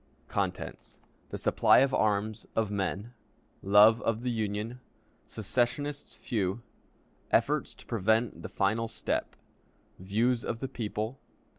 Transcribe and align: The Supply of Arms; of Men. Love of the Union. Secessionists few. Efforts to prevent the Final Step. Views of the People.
The 0.33 0.75
Supply 1.37 1.77
of 1.77 1.93
Arms; 1.93 2.47
of 2.55 2.71
Men. 2.71 3.13
Love 3.61 4.01
of 4.01 4.23
the 4.23 4.31
Union. 4.31 4.79
Secessionists 5.27 6.15
few. 6.15 6.63
Efforts 7.29 7.75
to 7.75 7.85
prevent 7.85 8.41
the 8.41 8.49
Final 8.49 8.87
Step. 8.87 9.35
Views 9.99 10.43
of 10.43 10.59
the 10.59 10.67
People. 10.67 11.19